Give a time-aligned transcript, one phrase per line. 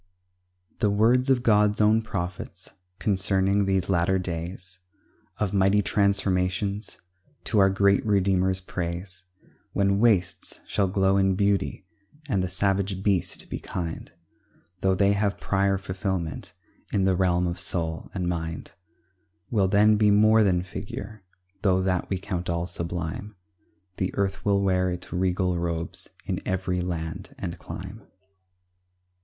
[0.79, 4.79] The words of God's own prophets Concerning these latter days
[5.37, 6.99] Of mighty transformations,
[7.43, 9.25] To our great Redeemer's praise;
[9.73, 11.85] When wastes shall glow in beauty,
[12.27, 14.11] And the savage beast be kind,
[14.79, 16.55] Though they have prior fulfilment
[16.91, 18.71] In the realm of soul and mind;
[19.51, 21.23] Will then be more than figure,
[21.61, 23.35] Though that we all count sublime;
[23.97, 28.07] The earth will wear its regal robes In every land and clime.